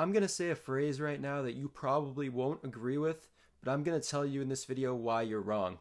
I'm 0.00 0.12
going 0.12 0.22
to 0.22 0.28
say 0.28 0.50
a 0.50 0.54
phrase 0.54 1.00
right 1.00 1.20
now 1.20 1.42
that 1.42 1.56
you 1.56 1.68
probably 1.68 2.28
won't 2.28 2.62
agree 2.62 2.98
with, 2.98 3.28
but 3.64 3.72
I'm 3.72 3.82
going 3.82 4.00
to 4.00 4.08
tell 4.08 4.24
you 4.24 4.40
in 4.40 4.48
this 4.48 4.64
video 4.64 4.94
why 4.94 5.22
you're 5.22 5.40
wrong. 5.40 5.78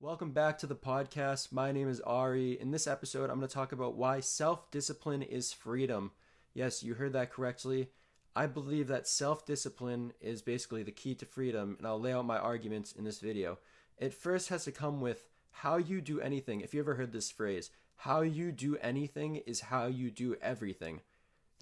Welcome 0.00 0.32
back 0.32 0.58
to 0.58 0.66
the 0.66 0.74
podcast. 0.74 1.52
My 1.52 1.70
name 1.70 1.88
is 1.88 2.00
Ari. 2.00 2.60
In 2.60 2.72
this 2.72 2.88
episode, 2.88 3.30
I'm 3.30 3.38
going 3.38 3.46
to 3.46 3.54
talk 3.54 3.70
about 3.70 3.94
why 3.94 4.18
self 4.18 4.68
discipline 4.72 5.22
is 5.22 5.52
freedom. 5.52 6.10
Yes, 6.54 6.82
you 6.82 6.94
heard 6.94 7.12
that 7.12 7.30
correctly. 7.30 7.90
I 8.34 8.46
believe 8.48 8.88
that 8.88 9.06
self 9.06 9.46
discipline 9.46 10.14
is 10.20 10.42
basically 10.42 10.82
the 10.82 10.90
key 10.90 11.14
to 11.14 11.24
freedom, 11.24 11.76
and 11.78 11.86
I'll 11.86 12.00
lay 12.00 12.12
out 12.12 12.24
my 12.24 12.38
arguments 12.38 12.90
in 12.90 13.04
this 13.04 13.20
video. 13.20 13.58
It 13.96 14.12
first 14.12 14.48
has 14.48 14.64
to 14.64 14.72
come 14.72 15.00
with 15.00 15.28
how 15.52 15.76
you 15.76 16.00
do 16.00 16.20
anything. 16.20 16.62
If 16.62 16.74
you 16.74 16.80
ever 16.80 16.96
heard 16.96 17.12
this 17.12 17.30
phrase, 17.30 17.70
how 17.94 18.22
you 18.22 18.50
do 18.50 18.76
anything 18.78 19.36
is 19.46 19.60
how 19.60 19.86
you 19.86 20.10
do 20.10 20.34
everything. 20.42 21.00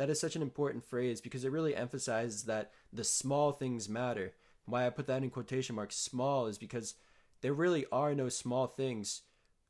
That 0.01 0.09
is 0.09 0.19
such 0.19 0.35
an 0.35 0.41
important 0.41 0.83
phrase 0.83 1.21
because 1.21 1.45
it 1.45 1.53
really 1.53 1.77
emphasizes 1.77 2.45
that 2.45 2.71
the 2.91 3.05
small 3.05 3.53
things 3.53 3.87
matter. 3.87 4.33
Why 4.65 4.87
I 4.87 4.89
put 4.89 5.07
that 5.09 5.23
in 5.23 5.29
quotation 5.29 5.77
marks, 5.77 5.95
small, 5.95 6.47
is 6.47 6.57
because 6.57 6.95
there 7.43 7.53
really 7.53 7.85
are 7.93 8.15
no 8.15 8.31
small 8.31 8.67
things. 8.67 9.21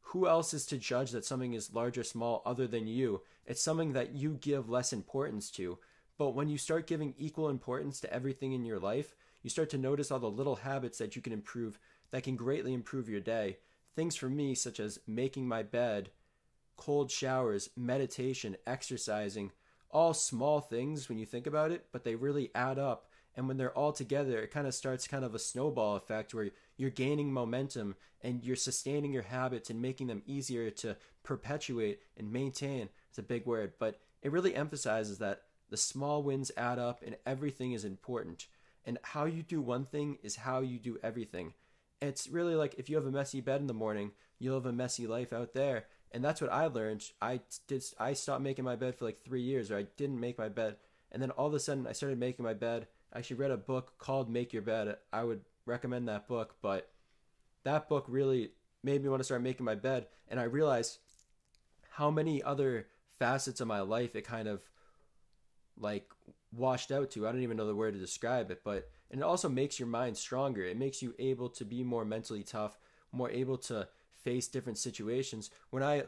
Who 0.03 0.29
else 0.29 0.55
is 0.55 0.67
to 0.67 0.79
judge 0.79 1.11
that 1.11 1.25
something 1.25 1.53
is 1.53 1.75
large 1.75 1.99
or 1.99 2.05
small 2.05 2.43
other 2.47 2.69
than 2.69 2.87
you? 2.87 3.23
It's 3.45 3.61
something 3.61 3.93
that 3.95 4.15
you 4.15 4.39
give 4.41 4.71
less 4.71 4.93
importance 4.93 5.51
to. 5.51 5.81
But 6.17 6.37
when 6.37 6.49
you 6.49 6.59
start 6.59 6.87
giving 6.87 7.13
equal 7.19 7.49
importance 7.49 7.99
to 7.99 8.15
everything 8.15 8.53
in 8.53 8.65
your 8.65 8.79
life, 8.79 9.17
you 9.43 9.51
start 9.51 9.69
to 9.71 9.79
notice 9.79 10.13
all 10.13 10.21
the 10.21 10.31
little 10.31 10.55
habits 10.55 10.99
that 10.99 11.17
you 11.17 11.23
can 11.23 11.33
improve 11.33 11.77
that 12.13 12.23
can 12.23 12.37
greatly 12.37 12.73
improve 12.73 13.09
your 13.09 13.19
day. 13.19 13.57
Things 13.97 14.15
for 14.15 14.29
me, 14.29 14.55
such 14.55 14.79
as 14.79 15.01
making 15.09 15.49
my 15.49 15.65
bed, 15.65 16.11
cold 16.77 17.11
showers, 17.11 17.71
meditation, 17.77 18.57
exercising, 18.65 19.51
all 19.91 20.15
small 20.15 20.61
things 20.61 21.09
when 21.09 21.19
you 21.19 21.27
think 21.27 21.47
about 21.47 21.73
it, 21.73 21.87
but 21.93 22.05
they 22.05 22.15
really 22.15 22.51
add 22.55 22.79
up. 22.79 23.07
And 23.37 23.47
when 23.47 23.57
they're 23.57 23.77
all 23.77 23.93
together 23.93 24.41
it 24.41 24.51
kind 24.51 24.67
of 24.67 24.75
starts 24.75 25.07
kind 25.07 25.25
of 25.25 25.35
a 25.35 25.39
snowball 25.39 25.97
effect 25.97 26.35
where 26.35 26.51
you're 26.77 26.91
gaining 26.91 27.33
momentum 27.33 27.95
and 28.23 28.43
you're 28.45 28.57
sustaining 28.57 29.13
your 29.13 29.23
habits 29.23 29.71
and 29.71 29.81
making 29.81 30.09
them 30.09 30.23
easier 30.27 30.71
to 30.71 30.97
perpetuate 31.23 32.01
and 32.17 32.33
maintain. 32.33 32.89
It's 33.09 33.19
a 33.19 33.23
big 33.23 33.47
word 33.47 33.75
but 33.79 34.01
it 34.23 34.33
really 34.33 34.55
emphasizes 34.55 35.19
that 35.19 35.43
the 35.71 35.77
small 35.77 36.23
wins 36.23 36.51
add 36.57 36.79
up 36.79 37.03
and 37.07 37.17
everything 37.25 37.73
is 37.73 37.85
important. 37.85 38.47
And 38.85 38.99
how 39.03 39.27
you 39.27 39.43
do 39.43 39.61
one 39.61 39.85
thing 39.85 40.19
is 40.23 40.37
how 40.37 40.61
you 40.61 40.79
do 40.79 40.99
everything. 41.03 41.55
It's 42.03 42.29
really 42.29 42.57
like 42.57 42.75
if 42.79 42.91
you 42.91 42.97
have 42.97 43.07
a 43.07 43.13
messy 43.13 43.41
bed 43.41 43.61
in 43.61 43.69
the 43.69 43.75
morning 43.75 44.11
you'll 44.41 44.57
have 44.57 44.67
a 44.67 44.73
messy 44.73 45.07
life 45.07 45.33
out 45.33 45.55
there 45.55 45.85
and 46.13 46.25
that's 46.25 46.41
what 46.41 46.53
i 46.53 46.67
learned 46.67 47.05
i 47.21 47.41
did 47.67 47.85
i 47.99 48.13
stopped 48.13 48.43
making 48.43 48.65
my 48.65 48.77
bed 48.77 48.95
for 48.95 49.05
like 49.05 49.23
three 49.23 49.43
years 49.43 49.71
or 49.71 49.77
i 49.77 49.87
didn't 49.97 50.21
make 50.21 50.39
my 50.39 50.49
bed 50.49 50.77
and 51.13 51.23
then 51.23 51.31
all 51.33 51.47
of 51.47 51.55
a 51.55 51.61
sudden 51.61 51.87
i 51.87 51.93
started 51.93 52.19
making 52.19 52.45
my 52.45 52.55
bed 52.55 52.87
I 53.13 53.19
actually 53.19 53.37
read 53.37 53.51
a 53.51 53.57
book 53.57 53.95
called 53.99 54.31
Make 54.31 54.53
Your 54.53 54.63
Bed. 54.63 54.97
I 55.13 55.25
would 55.25 55.41
recommend 55.67 56.09
that 56.09 56.29
book, 56.29 56.55
but 56.63 56.91
that 57.65 57.89
book 57.89 58.05
really 58.09 58.53
made 58.83 59.03
me 59.03 59.09
want 59.09 59.21
to 59.21 59.25
start 59.25 59.43
making 59.43 59.67
my 59.67 59.75
bed. 59.75 60.07
And 60.29 60.39
I 60.39 60.45
realized 60.45 60.99
how 61.91 62.11
many 62.11 62.43
other 62.43 62.87
facets 63.19 63.61
of 63.61 63.67
my 63.67 63.81
life 63.81 64.15
it 64.15 64.23
kind 64.23 64.49
of 64.49 64.63
like 65.77 66.09
washed 66.57 66.93
out 66.93 67.11
to. 67.13 67.27
I 67.27 67.33
don't 67.33 67.43
even 67.43 67.57
know 67.57 67.67
the 67.67 67.75
word 67.75 67.95
to 67.95 68.01
describe 68.01 68.51
it, 68.51 68.61
but 68.65 68.89
and 69.11 69.21
it 69.21 69.25
also 69.25 69.49
makes 69.49 69.81
your 69.81 69.89
mind 69.89 70.17
stronger. 70.17 70.65
It 70.65 70.79
makes 70.79 71.03
you 71.03 71.15
able 71.19 71.49
to 71.51 71.65
be 71.65 71.83
more 71.83 72.05
mentally 72.05 72.45
tough, 72.45 72.79
more 73.11 73.31
able 73.31 73.59
to 73.59 73.89
face 74.25 74.49
different 74.49 74.79
situations. 74.79 75.51
When 75.71 75.83
I 75.83 76.05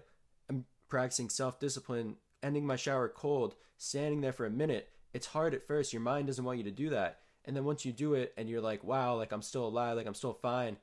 am 0.48 0.64
practicing 0.88 1.28
self 1.28 1.58
discipline, 1.58 2.16
ending 2.42 2.66
my 2.66 2.77
shower 2.77 3.08
cold, 3.08 3.55
standing 3.77 4.20
there 4.20 4.32
for 4.32 4.46
a 4.46 4.50
minute, 4.50 4.91
it's 5.12 5.27
hard 5.28 5.55
at 5.55 5.66
first. 5.66 5.92
Your 5.92 6.02
mind 6.02 6.27
doesn't 6.27 6.44
want 6.44 6.58
you 6.58 6.64
to 6.64 6.70
do 6.70 6.90
that. 6.90 7.18
And 7.44 7.56
then 7.56 7.64
once 7.64 7.84
you 7.84 7.92
do 7.92 8.14
it 8.14 8.33
and 8.36 8.48
you're 8.48 8.60
like, 8.60 8.84
wow, 8.84 9.16
like 9.16 9.33
I'm 9.33 9.42
still 9.42 9.66
alive, 9.66 9.96
like 9.96 10.06
I'm 10.06 10.14
still 10.14 10.33
fine, 10.33 10.77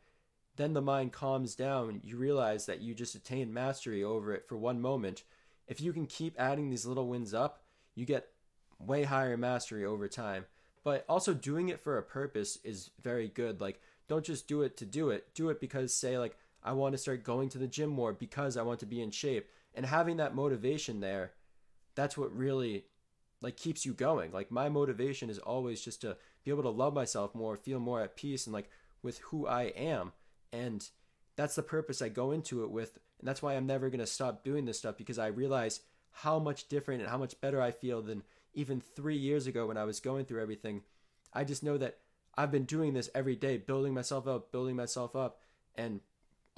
then 0.57 0.73
the 0.73 0.81
mind 0.81 1.13
calms 1.13 1.55
down. 1.55 2.01
You 2.03 2.17
realize 2.17 2.65
that 2.65 2.81
you 2.81 2.93
just 2.93 3.15
attained 3.15 3.53
mastery 3.53 4.03
over 4.03 4.33
it 4.33 4.45
for 4.47 4.57
one 4.57 4.81
moment. 4.81 5.23
If 5.67 5.79
you 5.79 5.93
can 5.93 6.05
keep 6.05 6.39
adding 6.39 6.69
these 6.69 6.85
little 6.85 7.07
wins 7.07 7.33
up, 7.33 7.63
you 7.95 8.05
get 8.05 8.27
way 8.77 9.03
higher 9.03 9.37
mastery 9.37 9.85
over 9.85 10.07
time. 10.07 10.45
But 10.83 11.05
also 11.07 11.33
doing 11.33 11.69
it 11.69 11.81
for 11.81 11.97
a 11.97 12.03
purpose 12.03 12.57
is 12.63 12.91
very 13.01 13.27
good. 13.27 13.61
Like, 13.61 13.81
don't 14.07 14.25
just 14.25 14.47
do 14.47 14.63
it 14.63 14.75
to 14.77 14.85
do 14.85 15.09
it. 15.11 15.33
Do 15.33 15.49
it 15.49 15.59
because, 15.59 15.93
say, 15.93 16.17
like, 16.17 16.37
I 16.63 16.73
want 16.73 16.93
to 16.93 16.97
start 16.97 17.23
going 17.23 17.49
to 17.49 17.57
the 17.57 17.67
gym 17.67 17.89
more 17.89 18.13
because 18.13 18.57
I 18.57 18.63
want 18.63 18.79
to 18.81 18.85
be 18.85 19.01
in 19.01 19.11
shape. 19.11 19.49
And 19.73 19.85
having 19.85 20.17
that 20.17 20.35
motivation 20.35 20.99
there, 20.99 21.31
that's 21.95 22.17
what 22.17 22.35
really 22.35 22.85
like 23.41 23.55
keeps 23.55 23.85
you 23.85 23.93
going. 23.93 24.31
Like 24.31 24.51
my 24.51 24.67
motivation 24.69 25.29
is 25.29 25.39
always 25.39 25.81
just 25.81 26.01
to 26.01 26.17
be 26.43 26.51
able 26.51 26.63
to 26.63 26.69
love 26.69 26.93
myself 26.93 27.33
more, 27.33 27.55
feel 27.55 27.79
more 27.79 28.01
at 28.01 28.15
peace 28.15 28.45
and 28.45 28.53
like 28.53 28.69
with 29.01 29.19
who 29.19 29.47
I 29.47 29.63
am. 29.75 30.11
And 30.51 30.87
that's 31.35 31.55
the 31.55 31.63
purpose 31.63 32.01
I 32.01 32.09
go 32.09 32.31
into 32.31 32.63
it 32.63 32.71
with. 32.71 32.99
And 33.19 33.27
that's 33.27 33.41
why 33.41 33.55
I'm 33.55 33.67
never 33.67 33.89
going 33.89 33.99
to 33.99 34.07
stop 34.07 34.43
doing 34.43 34.65
this 34.65 34.79
stuff 34.79 34.97
because 34.97 35.19
I 35.19 35.27
realize 35.27 35.81
how 36.11 36.39
much 36.39 36.67
different 36.67 37.01
and 37.01 37.09
how 37.09 37.17
much 37.17 37.39
better 37.39 37.61
I 37.61 37.71
feel 37.71 38.01
than 38.01 38.23
even 38.53 38.81
3 38.81 39.15
years 39.15 39.47
ago 39.47 39.67
when 39.67 39.77
I 39.77 39.85
was 39.85 39.99
going 39.99 40.25
through 40.25 40.41
everything. 40.41 40.81
I 41.33 41.43
just 41.43 41.63
know 41.63 41.77
that 41.77 41.99
I've 42.35 42.51
been 42.51 42.65
doing 42.65 42.93
this 42.93 43.09
every 43.13 43.35
day, 43.35 43.57
building 43.57 43.93
myself 43.93 44.27
up, 44.27 44.51
building 44.51 44.75
myself 44.75 45.15
up 45.15 45.39
and 45.75 46.01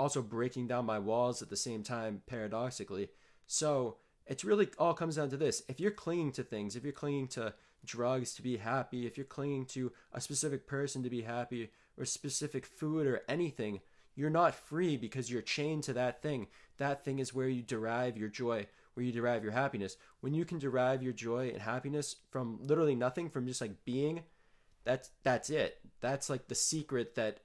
also 0.02 0.22
breaking 0.22 0.68
down 0.68 0.86
my 0.86 1.00
walls 1.00 1.42
at 1.42 1.50
the 1.50 1.56
same 1.56 1.84
time 1.84 2.22
paradoxically. 2.26 3.10
So, 3.48 3.98
it's 4.28 4.46
really 4.46 4.70
all 4.78 4.94
comes 4.94 5.16
down 5.16 5.30
to 5.30 5.38
this. 5.38 5.64
If 5.68 5.80
you're 5.80 5.92
clinging 5.92 6.32
to 6.34 6.44
things, 6.44 6.76
if 6.76 6.84
you're 6.84 6.94
clinging 6.94 7.28
to 7.30 7.54
drugs 7.84 8.34
to 8.36 8.42
be 8.42 8.58
happy, 8.58 9.06
if 9.06 9.18
you're 9.18 9.26
clinging 9.26 9.66
to 9.68 9.92
a 10.14 10.22
specific 10.22 10.68
person 10.68 11.04
to 11.04 11.10
be 11.10 11.22
happy, 11.22 11.72
or 11.98 12.06
specific 12.06 12.66
food 12.66 13.06
or 13.06 13.22
anything, 13.28 13.82
you're 14.16 14.30
not 14.30 14.56
free 14.56 14.98
because 14.98 15.30
you're 15.30 15.42
chained 15.42 15.84
to 15.84 15.94
that 15.94 16.22
thing. 16.22 16.48
That 16.78 17.04
thing 17.04 17.20
is 17.20 17.34
where 17.34 17.48
you 17.48 17.62
derive 17.62 18.18
your 18.18 18.30
joy, 18.30 18.68
where 18.94 19.06
you 19.06 19.12
derive 19.12 19.44
your 19.44 19.54
happiness. 19.54 19.98
When 20.22 20.34
you 20.34 20.46
can 20.46 20.60
derive 20.60 21.04
your 21.04 21.14
joy 21.14 21.50
and 21.50 21.62
happiness 21.62 22.16
from 22.30 22.60
literally 22.62 22.96
nothing, 22.96 23.30
from 23.30 23.48
just 23.48 23.62
like 23.62 23.86
being, 23.86 24.24
that's 24.84 25.10
that's 25.24 25.50
it. 25.50 25.80
That's 26.00 26.30
like 26.30 26.48
the 26.48 26.56
secret 26.56 27.16
that 27.16 27.40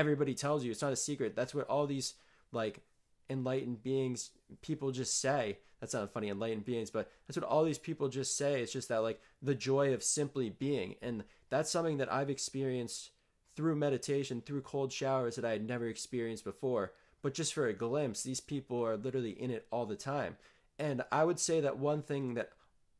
everybody 0.00 0.34
tells 0.34 0.64
you. 0.64 0.70
It's 0.70 0.82
not 0.82 0.92
a 0.92 0.96
secret. 0.96 1.36
That's 1.36 1.54
what 1.54 1.68
all 1.68 1.86
these 1.86 2.14
like 2.52 2.80
enlightened 3.28 3.82
beings 3.82 4.30
people 4.62 4.90
just 4.90 5.20
say. 5.20 5.58
That's 5.78 5.94
not 5.94 6.10
funny 6.10 6.28
enlightened 6.28 6.64
beings 6.64 6.90
but 6.90 7.10
that's 7.26 7.38
what 7.38 7.48
all 7.48 7.64
these 7.64 7.78
people 7.78 8.08
just 8.08 8.36
say. 8.36 8.60
It's 8.60 8.72
just 8.72 8.88
that 8.88 9.02
like 9.02 9.20
the 9.40 9.54
joy 9.54 9.94
of 9.94 10.02
simply 10.02 10.50
being. 10.50 10.96
And 11.00 11.24
that's 11.48 11.70
something 11.70 11.98
that 11.98 12.12
i've 12.12 12.30
experienced 12.30 13.10
through 13.54 13.76
meditation 13.76 14.40
through 14.40 14.62
cold 14.62 14.92
showers 14.92 15.36
that 15.36 15.44
i 15.44 15.52
had 15.52 15.66
never 15.66 15.86
experienced 15.86 16.44
before. 16.44 16.92
But 17.22 17.34
just 17.34 17.54
for 17.54 17.66
a 17.68 17.72
glimpse 17.72 18.22
these 18.22 18.40
people 18.40 18.84
are 18.84 18.96
literally 18.96 19.30
in 19.30 19.50
it 19.50 19.66
all 19.70 19.86
the 19.86 19.96
time. 19.96 20.36
And 20.78 21.02
i 21.12 21.24
would 21.24 21.38
say 21.38 21.60
that 21.60 21.78
one 21.78 22.02
thing 22.02 22.34
that 22.34 22.50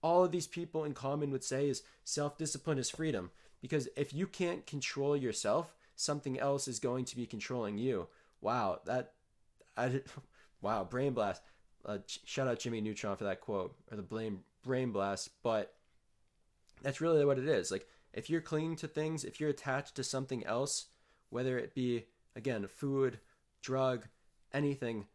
all 0.02 0.24
of 0.24 0.30
these 0.30 0.46
people 0.46 0.84
in 0.84 0.94
common 0.94 1.30
would 1.30 1.44
say 1.44 1.68
is 1.68 1.82
self-discipline 2.04 2.78
is 2.78 2.88
freedom. 2.88 3.30
Because 3.60 3.88
if 3.96 4.14
you 4.14 4.26
can't 4.26 4.66
control 4.66 5.14
yourself 5.14 5.74
something 6.00 6.38
else 6.38 6.68
is 6.68 6.78
going 6.78 7.04
to 7.04 7.16
be 7.16 7.26
controlling 7.26 7.78
you 7.78 8.08
wow 8.40 8.80
that 8.86 9.12
I 9.76 10.02
wow, 10.60 10.84
brain 10.84 11.12
blast. 11.12 11.42
Uh, 11.84 11.98
shout 12.06 12.46
out 12.46 12.58
Jimmy 12.58 12.80
Neutron 12.80 13.16
for 13.16 13.24
that 13.24 13.40
quote 13.40 13.74
or 13.90 13.96
the 13.96 14.02
blame 14.02 14.40
brain 14.62 14.92
blast. 14.92 15.30
But 15.42 15.74
that's 16.82 17.00
really 17.00 17.24
what 17.24 17.38
it 17.38 17.48
is. 17.48 17.70
Like 17.70 17.86
if 18.12 18.28
you're 18.28 18.40
clinging 18.40 18.76
to 18.76 18.88
things, 18.88 19.24
if 19.24 19.40
you're 19.40 19.50
attached 19.50 19.94
to 19.96 20.04
something 20.04 20.44
else, 20.46 20.86
whether 21.30 21.58
it 21.58 21.74
be 21.74 22.06
again 22.36 22.66
food, 22.66 23.18
drug, 23.62 24.06
anything, 24.52 25.06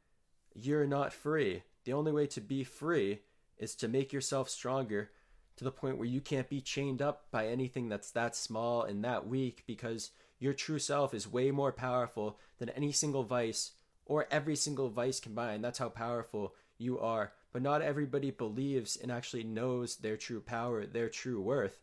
you're 0.53 0.88
not 0.88 1.13
free. 1.13 1.63
The 1.84 1.94
only 1.94 2.12
way 2.12 2.25
to 2.28 2.41
be 2.41 2.63
free 2.63 3.19
is 3.57 3.75
to 3.75 3.88
make 3.88 4.12
yourself 4.12 4.50
stronger 4.50 5.12
to 5.57 5.63
the 5.63 5.72
point 5.72 5.97
where 5.97 6.08
you 6.08 6.20
can't 6.20 6.49
be 6.49 6.59
chained 6.59 7.02
up 7.02 7.28
by 7.32 7.47
anything 7.47 7.87
that's 7.87 8.11
that 8.11 8.35
small 8.35 8.84
and 8.84 9.03
that 9.03 9.28
weak 9.28 9.64
because 9.66 10.11
your 10.40 10.53
true 10.53 10.79
self 10.79 11.14
is 11.14 11.32
way 11.32 11.52
more 11.52 11.72
powerful 11.72 12.40
than 12.59 12.70
any 12.70 12.91
single 12.91 13.23
vice 13.23 13.72
or 14.05 14.28
every 14.29 14.55
single 14.55 14.90
vice 14.90 15.20
combined. 15.20 15.64
That's 15.64 15.79
how 15.79 15.90
powerful 15.90 16.53
you 16.78 16.99
are. 16.99 17.34
But 17.53 17.61
not 17.61 17.82
everybody 17.82 18.32
believes 18.32 18.97
and 18.97 19.11
actually 19.11 19.43
knows 19.43 19.96
their 19.96 20.17
true 20.17 20.41
power, 20.41 20.85
their 20.85 21.09
true 21.09 21.41
worth. 21.41 21.79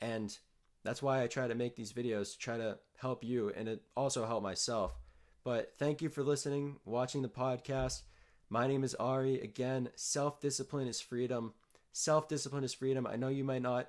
And 0.00 0.36
that's 0.84 1.02
why 1.02 1.22
I 1.22 1.28
try 1.28 1.46
to 1.46 1.54
make 1.54 1.76
these 1.76 1.92
videos 1.92 2.32
to 2.32 2.38
try 2.38 2.56
to 2.56 2.78
help 2.98 3.22
you 3.22 3.52
and 3.56 3.68
it 3.68 3.82
also 3.96 4.26
help 4.26 4.42
myself. 4.42 4.98
But 5.44 5.72
thank 5.78 6.02
you 6.02 6.08
for 6.08 6.22
listening, 6.22 6.76
watching 6.84 7.22
the 7.22 7.28
podcast. 7.28 8.02
My 8.48 8.66
name 8.66 8.84
is 8.84 8.94
Ari. 8.96 9.40
Again, 9.40 9.88
self 9.94 10.40
discipline 10.40 10.88
is 10.88 11.00
freedom. 11.00 11.54
Self 11.92 12.28
discipline 12.28 12.64
is 12.64 12.74
freedom. 12.74 13.06
I 13.06 13.16
know 13.16 13.28
you 13.28 13.44
might 13.44 13.62
not 13.62 13.88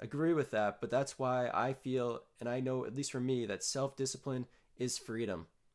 agree 0.00 0.32
with 0.32 0.50
that, 0.52 0.80
but 0.80 0.90
that's 0.90 1.18
why 1.18 1.50
I 1.52 1.72
feel, 1.72 2.22
and 2.40 2.48
I 2.48 2.60
know, 2.60 2.84
at 2.84 2.94
least 2.94 3.12
for 3.12 3.20
me, 3.20 3.46
that 3.46 3.64
self 3.64 3.96
discipline 3.96 4.46
is 4.78 4.98
freedom. 4.98 5.46